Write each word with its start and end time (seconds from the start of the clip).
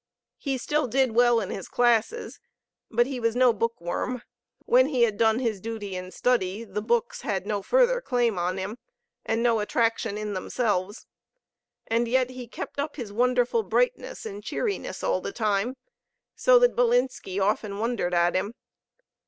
He 0.39 0.57
still 0.57 0.87
did 0.87 1.11
well 1.11 1.39
in 1.39 1.51
his 1.51 1.67
classes, 1.69 2.39
but 2.89 3.05
he 3.05 3.19
was 3.19 3.35
no 3.35 3.53
book 3.53 3.79
worm. 3.79 4.23
When 4.65 4.87
he 4.87 5.03
had 5.03 5.15
done 5.15 5.37
his 5.37 5.61
duty 5.61 5.95
in 5.95 6.09
study, 6.09 6.63
the 6.63 6.81
books 6.81 7.21
had 7.21 7.45
no 7.45 7.61
further 7.61 8.01
claim 8.01 8.33
upon 8.33 8.57
him, 8.57 8.79
and 9.27 9.43
no 9.43 9.59
attraction 9.59 10.17
in 10.17 10.33
themselves. 10.33 11.05
And 11.85 12.07
yet 12.07 12.31
he 12.31 12.47
kept 12.47 12.79
up 12.79 12.95
his 12.95 13.13
wonderful 13.13 13.61
brightness 13.61 14.25
and 14.25 14.43
cheeriness 14.43 15.03
all 15.03 15.21
the 15.21 15.31
time; 15.31 15.77
so 16.35 16.57
that 16.57 16.75
Bilinski 16.75 17.39
often 17.39 17.77
wondered 17.77 18.15
at 18.15 18.33
him. 18.33 18.55